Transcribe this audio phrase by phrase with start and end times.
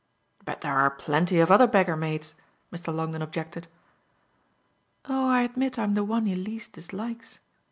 [0.43, 2.33] "But there are plenty of other beggar maids,"
[2.73, 2.91] Mr.
[2.91, 3.67] Longdon objected.
[5.05, 7.37] "Oh I admit I'm the one he least dislikes.